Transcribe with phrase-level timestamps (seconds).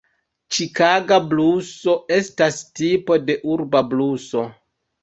[0.55, 4.51] Ĉikaga bluso estas tipo de urba bluso.